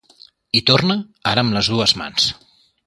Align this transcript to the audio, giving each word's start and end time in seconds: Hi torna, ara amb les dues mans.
Hi 0.55 0.61
torna, 0.69 0.95
ara 1.33 1.47
amb 1.47 1.57
les 1.59 1.73
dues 1.75 1.97
mans. 2.03 2.29